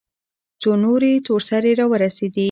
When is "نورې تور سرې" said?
0.83-1.71